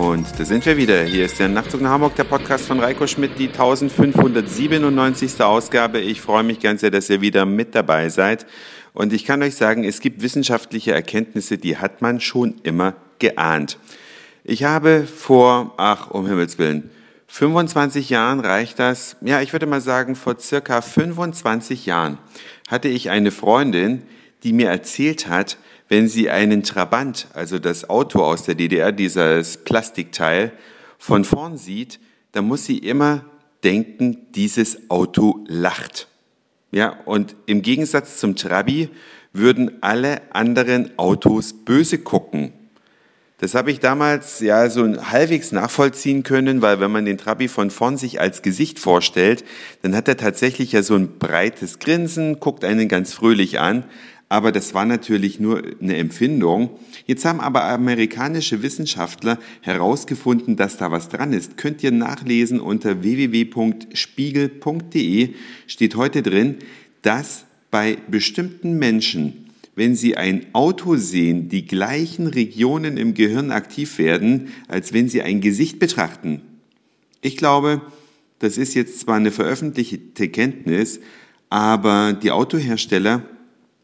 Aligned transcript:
Und 0.00 0.26
da 0.38 0.46
sind 0.46 0.64
wir 0.64 0.78
wieder. 0.78 1.02
Hier 1.02 1.26
ist 1.26 1.38
der 1.38 1.50
Nachtzug 1.50 1.82
nach 1.82 1.90
Hamburg, 1.90 2.16
der 2.16 2.24
Podcast 2.24 2.64
von 2.64 2.80
Reiko 2.80 3.06
Schmidt, 3.06 3.38
die 3.38 3.48
1597. 3.48 5.42
Ausgabe. 5.42 6.00
Ich 6.00 6.22
freue 6.22 6.42
mich 6.42 6.58
ganz 6.58 6.80
sehr, 6.80 6.90
dass 6.90 7.10
ihr 7.10 7.20
wieder 7.20 7.44
mit 7.44 7.74
dabei 7.74 8.08
seid. 8.08 8.46
Und 8.94 9.12
ich 9.12 9.26
kann 9.26 9.42
euch 9.42 9.56
sagen, 9.56 9.84
es 9.84 10.00
gibt 10.00 10.22
wissenschaftliche 10.22 10.92
Erkenntnisse, 10.92 11.58
die 11.58 11.76
hat 11.76 12.00
man 12.00 12.18
schon 12.18 12.54
immer 12.62 12.94
geahnt. 13.18 13.76
Ich 14.42 14.64
habe 14.64 15.06
vor, 15.06 15.74
ach, 15.76 16.10
um 16.10 16.26
Himmels 16.26 16.58
Willen, 16.58 16.88
25 17.26 18.08
Jahren 18.08 18.40
reicht 18.40 18.78
das, 18.78 19.18
ja, 19.20 19.42
ich 19.42 19.52
würde 19.52 19.66
mal 19.66 19.82
sagen, 19.82 20.16
vor 20.16 20.38
circa 20.38 20.80
25 20.80 21.84
Jahren 21.84 22.16
hatte 22.68 22.88
ich 22.88 23.10
eine 23.10 23.32
Freundin, 23.32 24.04
die 24.44 24.54
mir 24.54 24.70
erzählt 24.70 25.28
hat, 25.28 25.58
wenn 25.90 26.08
sie 26.08 26.30
einen 26.30 26.62
Trabant, 26.62 27.26
also 27.34 27.58
das 27.58 27.90
Auto 27.90 28.22
aus 28.22 28.44
der 28.44 28.54
DDR, 28.54 28.92
dieses 28.92 29.58
Plastikteil, 29.58 30.52
von 30.98 31.24
vorn 31.24 31.58
sieht, 31.58 31.98
dann 32.32 32.46
muss 32.46 32.64
sie 32.64 32.78
immer 32.78 33.24
denken, 33.64 34.28
dieses 34.34 34.88
Auto 34.88 35.44
lacht. 35.48 36.06
Ja, 36.70 36.96
und 37.06 37.34
im 37.46 37.62
Gegensatz 37.62 38.18
zum 38.18 38.36
Trabi 38.36 38.88
würden 39.32 39.78
alle 39.80 40.22
anderen 40.32 40.96
Autos 40.96 41.52
böse 41.52 41.98
gucken. 41.98 42.52
Das 43.38 43.54
habe 43.54 43.72
ich 43.72 43.80
damals 43.80 44.38
ja 44.40 44.70
so 44.70 44.84
halbwegs 45.10 45.50
nachvollziehen 45.50 46.22
können, 46.22 46.62
weil 46.62 46.78
wenn 46.78 46.92
man 46.92 47.06
den 47.06 47.18
Trabi 47.18 47.48
von 47.48 47.70
vorn 47.70 47.96
sich 47.96 48.20
als 48.20 48.42
Gesicht 48.42 48.78
vorstellt, 48.78 49.44
dann 49.82 49.96
hat 49.96 50.06
er 50.06 50.18
tatsächlich 50.18 50.70
ja 50.70 50.84
so 50.84 50.94
ein 50.94 51.18
breites 51.18 51.80
Grinsen, 51.80 52.38
guckt 52.38 52.64
einen 52.64 52.86
ganz 52.86 53.12
fröhlich 53.12 53.58
an 53.58 53.84
aber 54.30 54.50
das 54.52 54.72
war 54.74 54.86
natürlich 54.86 55.40
nur 55.40 55.62
eine 55.82 55.96
Empfindung. 55.96 56.70
Jetzt 57.04 57.24
haben 57.24 57.40
aber 57.40 57.64
amerikanische 57.64 58.62
Wissenschaftler 58.62 59.40
herausgefunden, 59.60 60.54
dass 60.54 60.76
da 60.76 60.92
was 60.92 61.08
dran 61.08 61.32
ist. 61.32 61.56
Könnt 61.56 61.82
ihr 61.82 61.90
nachlesen 61.90 62.60
unter 62.60 63.02
www.spiegel.de 63.02 65.30
steht 65.66 65.96
heute 65.96 66.22
drin, 66.22 66.58
dass 67.02 67.44
bei 67.72 67.98
bestimmten 68.08 68.78
Menschen, 68.78 69.48
wenn 69.74 69.96
sie 69.96 70.16
ein 70.16 70.46
Auto 70.52 70.94
sehen, 70.94 71.48
die 71.48 71.66
gleichen 71.66 72.28
Regionen 72.28 72.98
im 72.98 73.14
Gehirn 73.14 73.50
aktiv 73.50 73.98
werden, 73.98 74.50
als 74.68 74.92
wenn 74.92 75.08
sie 75.08 75.22
ein 75.22 75.40
Gesicht 75.40 75.80
betrachten. 75.80 76.42
Ich 77.20 77.36
glaube, 77.36 77.80
das 78.38 78.58
ist 78.58 78.74
jetzt 78.74 79.00
zwar 79.00 79.16
eine 79.16 79.32
veröffentlichte 79.32 80.28
Kenntnis, 80.28 81.00
aber 81.48 82.12
die 82.12 82.30
Autohersteller 82.30 83.24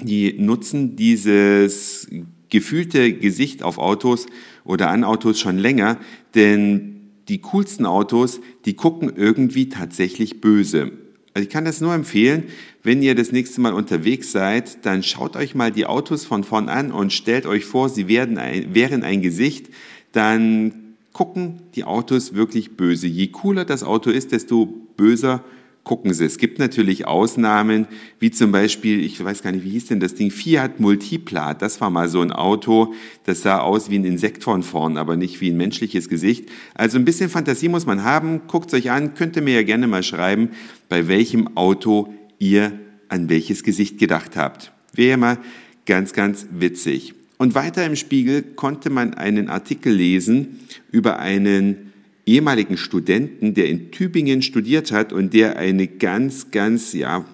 die 0.00 0.34
nutzen 0.38 0.96
dieses 0.96 2.08
gefühlte 2.48 3.12
Gesicht 3.12 3.62
auf 3.62 3.78
Autos 3.78 4.26
oder 4.64 4.90
an 4.90 5.04
Autos 5.04 5.38
schon 5.38 5.58
länger, 5.58 5.98
denn 6.34 7.10
die 7.28 7.40
coolsten 7.40 7.84
Autos, 7.84 8.40
die 8.64 8.74
gucken 8.74 9.12
irgendwie 9.14 9.68
tatsächlich 9.68 10.40
böse. 10.40 10.92
Also 11.34 11.46
ich 11.46 11.52
kann 11.52 11.64
das 11.64 11.80
nur 11.80 11.94
empfehlen, 11.94 12.44
wenn 12.82 13.02
ihr 13.02 13.14
das 13.14 13.32
nächste 13.32 13.60
Mal 13.60 13.74
unterwegs 13.74 14.32
seid, 14.32 14.84
dann 14.86 15.02
schaut 15.02 15.36
euch 15.36 15.54
mal 15.54 15.70
die 15.70 15.86
Autos 15.86 16.24
von 16.24 16.42
vorn 16.42 16.68
an 16.68 16.90
und 16.90 17.12
stellt 17.12 17.46
euch 17.46 17.64
vor, 17.64 17.90
sie 17.90 18.08
werden 18.08 18.38
ein, 18.38 18.74
wären 18.74 19.02
ein 19.02 19.20
Gesicht, 19.20 19.68
dann 20.12 20.72
gucken 21.12 21.60
die 21.74 21.84
Autos 21.84 22.34
wirklich 22.34 22.76
böse. 22.76 23.06
Je 23.06 23.28
cooler 23.28 23.64
das 23.64 23.84
Auto 23.84 24.10
ist, 24.10 24.32
desto 24.32 24.66
böser 24.96 25.44
gucken 25.88 26.12
Sie. 26.12 26.26
Es 26.26 26.36
gibt 26.36 26.58
natürlich 26.58 27.06
Ausnahmen, 27.06 27.88
wie 28.20 28.30
zum 28.30 28.52
Beispiel, 28.52 29.02
ich 29.02 29.24
weiß 29.24 29.42
gar 29.42 29.52
nicht, 29.52 29.64
wie 29.64 29.70
hieß 29.70 29.86
denn 29.86 30.00
das 30.00 30.14
Ding, 30.14 30.30
Fiat 30.30 30.80
Multipla. 30.80 31.54
Das 31.54 31.80
war 31.80 31.88
mal 31.88 32.10
so 32.10 32.20
ein 32.20 32.30
Auto, 32.30 32.92
das 33.24 33.40
sah 33.40 33.60
aus 33.60 33.88
wie 33.88 33.98
ein 33.98 34.04
Insekt 34.04 34.44
von 34.44 34.62
vorn, 34.62 34.98
aber 34.98 35.16
nicht 35.16 35.40
wie 35.40 35.50
ein 35.50 35.56
menschliches 35.56 36.10
Gesicht. 36.10 36.50
Also 36.74 36.98
ein 36.98 37.06
bisschen 37.06 37.30
Fantasie 37.30 37.70
muss 37.70 37.86
man 37.86 38.04
haben. 38.04 38.42
Guckt 38.48 38.72
euch 38.74 38.90
an, 38.90 39.14
könnt 39.14 39.34
ihr 39.36 39.42
mir 39.42 39.54
ja 39.54 39.62
gerne 39.62 39.86
mal 39.86 40.02
schreiben, 40.02 40.50
bei 40.90 41.08
welchem 41.08 41.56
Auto 41.56 42.12
ihr 42.38 42.78
an 43.08 43.30
welches 43.30 43.64
Gesicht 43.64 43.98
gedacht 43.98 44.36
habt. 44.36 44.72
Wäre 44.92 45.16
mal 45.16 45.38
ganz, 45.86 46.12
ganz 46.12 46.46
witzig. 46.52 47.14
Und 47.38 47.54
weiter 47.54 47.86
im 47.86 47.96
Spiegel 47.96 48.42
konnte 48.42 48.90
man 48.90 49.14
einen 49.14 49.48
Artikel 49.48 49.94
lesen 49.94 50.60
über 50.92 51.18
einen 51.18 51.87
ehemaligen 52.28 52.76
Studenten, 52.76 53.54
der 53.54 53.68
in 53.68 53.90
Tübingen 53.90 54.42
studiert 54.42 54.92
hat 54.92 55.12
und 55.12 55.32
der 55.34 55.56
eine 55.56 55.88
ganz, 55.88 56.50
ganz, 56.50 56.92
ja, 56.92 57.24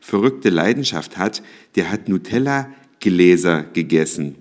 verrückte 0.00 0.50
Leidenschaft 0.50 1.16
hat, 1.16 1.42
der 1.76 1.90
hat 1.90 2.08
Nutella-Gläser 2.08 3.64
gegessen. 3.72 4.34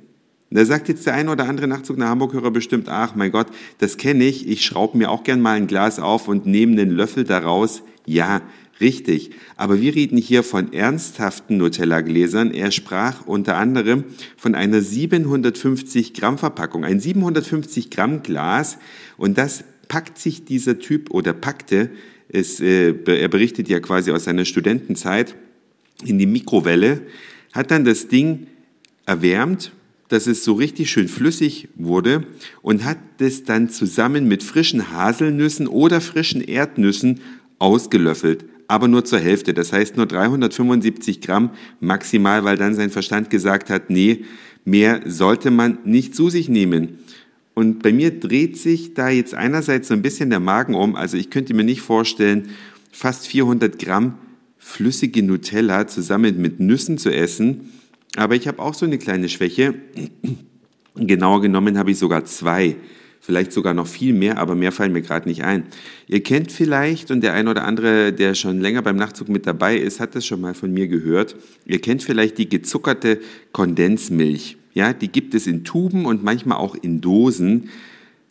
Da 0.51 0.65
sagt 0.65 0.87
jetzt 0.87 1.07
der 1.07 1.15
ein 1.15 1.29
oder 1.29 1.47
andere 1.47 1.67
Nachtzug 1.67 1.97
nach 1.97 2.09
Hamburg-Hörer 2.09 2.51
bestimmt, 2.51 2.87
ach 2.89 3.15
mein 3.15 3.31
Gott, 3.31 3.47
das 3.79 3.97
kenne 3.97 4.25
ich, 4.25 4.47
ich 4.47 4.63
schraube 4.63 4.97
mir 4.97 5.09
auch 5.09 5.23
gern 5.23 5.41
mal 5.41 5.55
ein 5.55 5.67
Glas 5.67 5.99
auf 5.99 6.27
und 6.27 6.45
nehme 6.45 6.73
einen 6.73 6.91
Löffel 6.91 7.23
daraus. 7.23 7.81
Ja, 8.05 8.41
richtig. 8.79 9.31
Aber 9.55 9.81
wir 9.81 9.95
reden 9.95 10.17
hier 10.17 10.43
von 10.43 10.73
ernsthaften 10.73 11.57
Nutella-Gläsern. 11.57 12.51
Er 12.51 12.71
sprach 12.71 13.25
unter 13.25 13.57
anderem 13.57 14.03
von 14.37 14.53
einer 14.53 14.81
750 14.81 16.13
Gramm 16.13 16.37
Verpackung. 16.37 16.83
Ein 16.83 16.99
750 16.99 17.89
Gramm 17.89 18.21
Glas 18.21 18.77
und 19.17 19.37
das 19.37 19.63
packt 19.87 20.17
sich 20.17 20.45
dieser 20.45 20.79
Typ 20.79 21.11
oder 21.11 21.33
packte, 21.33 21.89
es, 22.29 22.59
äh, 22.59 22.93
er 23.05 23.27
berichtet 23.27 23.69
ja 23.69 23.79
quasi 23.79 24.11
aus 24.11 24.25
seiner 24.25 24.45
Studentenzeit, 24.45 25.35
in 26.03 26.17
die 26.17 26.25
Mikrowelle, 26.25 27.01
hat 27.53 27.71
dann 27.71 27.85
das 27.85 28.07
Ding 28.07 28.47
erwärmt, 29.05 29.71
dass 30.09 30.27
es 30.27 30.43
so 30.43 30.53
richtig 30.53 30.91
schön 30.91 31.07
flüssig 31.07 31.69
wurde 31.75 32.25
und 32.61 32.83
hat 32.83 32.97
es 33.19 33.43
dann 33.43 33.69
zusammen 33.69 34.27
mit 34.27 34.43
frischen 34.43 34.91
Haselnüssen 34.91 35.67
oder 35.67 36.01
frischen 36.01 36.41
Erdnüssen 36.41 37.19
ausgelöffelt, 37.59 38.45
aber 38.67 38.87
nur 38.87 39.05
zur 39.05 39.19
Hälfte. 39.19 39.53
Das 39.53 39.71
heißt 39.71 39.97
nur 39.97 40.05
375 40.05 41.21
Gramm 41.21 41.51
maximal, 41.79 42.43
weil 42.43 42.57
dann 42.57 42.75
sein 42.75 42.89
Verstand 42.89 43.29
gesagt 43.29 43.69
hat, 43.69 43.89
nee, 43.89 44.25
mehr 44.65 45.01
sollte 45.05 45.51
man 45.51 45.79
nicht 45.83 46.15
zu 46.15 46.29
sich 46.29 46.49
nehmen. 46.49 46.99
Und 47.53 47.83
bei 47.83 47.93
mir 47.93 48.19
dreht 48.19 48.57
sich 48.57 48.93
da 48.93 49.09
jetzt 49.09 49.35
einerseits 49.35 49.87
so 49.87 49.93
ein 49.93 50.01
bisschen 50.01 50.29
der 50.29 50.39
Magen 50.39 50.73
um. 50.73 50.95
Also 50.95 51.17
ich 51.17 51.29
könnte 51.29 51.53
mir 51.53 51.63
nicht 51.63 51.81
vorstellen, 51.81 52.49
fast 52.91 53.27
400 53.27 53.77
Gramm 53.77 54.17
flüssige 54.57 55.21
Nutella 55.21 55.87
zusammen 55.87 56.41
mit 56.41 56.59
Nüssen 56.59 56.97
zu 56.97 57.13
essen. 57.13 57.71
Aber 58.15 58.35
ich 58.35 58.47
habe 58.47 58.59
auch 58.59 58.73
so 58.73 58.85
eine 58.85 58.97
kleine 58.97 59.29
Schwäche. 59.29 59.75
Genauer 60.95 61.41
genommen 61.41 61.77
habe 61.77 61.91
ich 61.91 61.97
sogar 61.97 62.25
zwei. 62.25 62.75
Vielleicht 63.19 63.53
sogar 63.53 63.73
noch 63.73 63.87
viel 63.87 64.13
mehr, 64.13 64.37
aber 64.37 64.53
mehr 64.53 64.71
fallen 64.73 64.91
mir 64.91 65.01
gerade 65.01 65.29
nicht 65.29 65.43
ein. 65.43 65.63
Ihr 66.07 66.21
kennt 66.21 66.51
vielleicht, 66.51 67.09
und 67.09 67.21
der 67.21 67.33
ein 67.33 67.47
oder 67.47 67.63
andere, 67.63 68.11
der 68.11 68.35
schon 68.35 68.59
länger 68.59 68.81
beim 68.81 68.97
Nachtzug 68.97 69.29
mit 69.29 69.47
dabei 69.47 69.77
ist, 69.77 70.01
hat 70.01 70.13
das 70.13 70.25
schon 70.25 70.41
mal 70.41 70.53
von 70.53 70.73
mir 70.73 70.87
gehört. 70.89 71.37
Ihr 71.65 71.79
kennt 71.79 72.03
vielleicht 72.03 72.37
die 72.37 72.49
gezuckerte 72.49 73.21
Kondensmilch. 73.53 74.57
Ja, 74.73 74.93
die 74.93 75.07
gibt 75.07 75.33
es 75.35 75.47
in 75.47 75.63
Tuben 75.63 76.05
und 76.05 76.23
manchmal 76.23 76.57
auch 76.57 76.75
in 76.75 77.01
Dosen. 77.01 77.69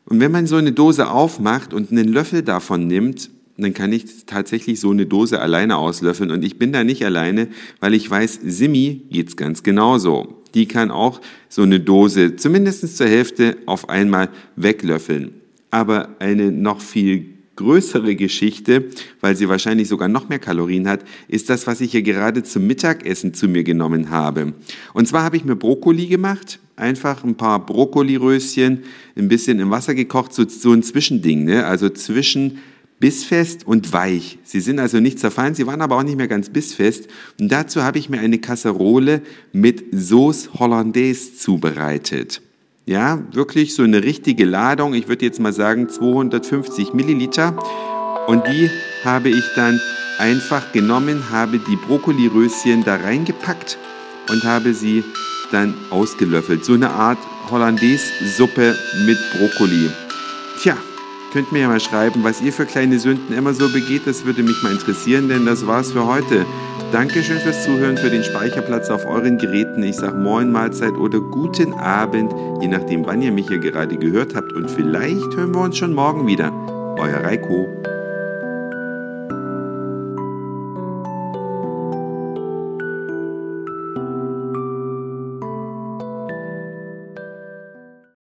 Und 0.07 0.21
wenn 0.21 0.33
man 0.33 0.47
so 0.47 0.57
eine 0.57 0.73
Dose 0.73 1.11
aufmacht 1.11 1.73
und 1.73 1.93
einen 1.93 2.09
Löffel 2.09 2.43
davon 2.43 2.87
nimmt, 2.87 3.31
dann 3.57 3.75
kann 3.75 3.93
ich 3.93 4.27
tatsächlich 4.27 4.81
so 4.81 4.91
eine 4.91 5.07
Dose 5.07 5.41
alleine 5.41 5.77
auslöffeln. 5.77 6.31
Und 6.31 6.43
ich 6.45 6.59
bin 6.59 6.73
da 6.73 6.85
nicht 6.85 7.05
alleine, 7.05 7.49
weil 7.81 7.95
ich 7.95 8.11
weiß, 8.11 8.41
Simi 8.43 9.03
geht's 9.11 9.37
ganz 9.37 9.63
genauso. 9.63 10.43
Die 10.55 10.67
kann 10.67 10.91
auch 10.91 11.21
so 11.49 11.63
eine 11.63 11.81
Dose 11.81 12.37
zumindest 12.37 12.97
zur 12.97 13.07
Hälfte 13.07 13.59
auf 13.67 13.89
einmal 13.89 14.29
weglöffeln. 14.57 15.35
Aber 15.71 16.17
eine 16.19 16.51
noch 16.51 16.81
viel 16.81 17.32
größere 17.57 18.17
Geschichte, 18.17 18.85
weil 19.21 19.37
sie 19.37 19.49
wahrscheinlich 19.49 19.89
sogar 19.89 20.09
noch 20.09 20.29
mehr 20.29 20.39
Kalorien 20.39 20.89
hat, 20.89 21.05
ist 21.29 21.51
das, 21.51 21.67
was 21.67 21.81
ich 21.81 21.91
hier 21.93 22.03
gerade 22.03 22.43
zum 22.43 22.67
Mittagessen 22.67 23.35
zu 23.35 23.49
mir 23.49 23.65
genommen 23.65 24.11
habe. 24.11 24.55
Und 24.95 25.09
zwar 25.09 25.23
habe 25.23 25.37
ich 25.37 25.45
mir 25.45 25.57
Brokkoli 25.57 26.07
gemacht, 26.07 26.59
einfach 26.77 27.25
ein 27.25 27.37
paar 27.37 27.65
Brokkoliröschen, 27.65 28.85
ein 29.17 29.29
bisschen 29.29 29.61
im 29.61 29.71
Wasser 29.71 29.95
gekocht, 29.95 30.33
so, 30.33 30.49
so 30.49 30.73
ein 30.73 30.83
Zwischending, 30.83 31.45
ne? 31.45 31.67
also 31.67 31.89
zwischen 31.91 32.59
bissfest 33.03 33.67
und 33.67 33.93
weich. 33.93 34.39
Sie 34.45 34.61
sind 34.61 34.79
also 34.79 35.01
nicht 35.01 35.19
zerfallen, 35.19 35.57
sie 35.57 35.67
waren 35.67 35.81
aber 35.81 35.97
auch 35.97 36.05
nicht 36.05 36.17
mehr 36.17 36.29
ganz 36.29 36.51
bissfest. 36.51 37.09
Und 37.41 37.51
dazu 37.51 37.83
habe 37.83 37.99
ich 37.99 38.09
mir 38.09 38.21
eine 38.21 38.39
Kasserole 38.39 39.23
mit 39.53 39.85
Sauce 39.93 40.51
Hollandaise 40.55 41.35
zubereitet. 41.35 42.41
Ja, 42.85 43.23
wirklich 43.33 43.75
so 43.75 43.85
eine 43.85 44.03
richtige 44.03 44.45
Ladung. 44.45 44.95
Ich 44.95 45.07
würde 45.07 45.25
jetzt 45.25 45.39
mal 45.39 45.53
sagen 45.53 45.89
250 45.89 46.95
Milliliter. 46.95 47.57
Und 48.27 48.47
die 48.49 48.71
habe 49.05 49.29
ich 49.29 49.45
dann 49.55 49.81
einfach 50.19 50.73
genommen, 50.73 51.31
habe 51.31 51.59
die 51.61 51.77
Brokkoliröschen 51.77 52.83
da 52.85 52.97
reingepackt 52.97 53.79
und 54.31 54.43
habe 54.43 54.75
sie 54.75 55.05
dann 55.53 55.75
ausgelöffelt. 55.91 56.65
So 56.65 56.75
eine 56.75 56.91
Art 56.91 57.19
Hollandaise-Suppe 57.51 58.77
mit 59.07 59.19
Brokkoli. 59.33 59.91
Tja, 60.61 60.77
Könnt 61.33 61.51
mir 61.51 61.61
ja 61.61 61.69
mal 61.69 61.81
schreiben, 61.81 62.23
was 62.25 62.43
ihr 62.43 62.53
für 62.53 62.67
kleine 62.67 62.99
Sünden 62.99 63.35
immer 63.35 63.55
so 63.55 63.73
begeht. 63.73 64.07
Das 64.07 64.27
würde 64.27 64.43
mich 64.43 64.63
mal 64.63 64.73
interessieren, 64.73 65.31
denn 65.31 65.47
das 65.47 65.67
war's 65.67 65.93
für 65.93 66.07
heute. 66.07 66.45
Dankeschön 66.93 67.39
fürs 67.39 67.65
Zuhören, 67.65 67.97
für 67.97 68.11
den 68.11 68.23
Speicherplatz 68.23 68.91
auf 68.91 69.07
euren 69.07 69.39
Geräten. 69.39 69.83
Ich 69.83 69.97
sage 69.97 70.19
Moin 70.19 70.53
Mahlzeit 70.53 70.93
oder 70.93 71.21
guten 71.21 71.73
Abend, 71.73 72.35
je 72.61 72.69
nachdem, 72.69 73.07
wann 73.07 73.23
ihr 73.23 73.33
mich 73.33 73.49
hier 73.49 73.61
gerade 73.61 73.97
gehört 73.97 74.35
habt. 74.35 74.53
Und 74.53 74.71
vielleicht 74.71 75.35
hören 75.35 75.55
wir 75.55 75.63
uns 75.63 75.79
schon 75.79 75.95
morgen 75.95 76.27
wieder. 76.27 76.53
Euer 76.99 77.25
Reiko. 77.25 77.67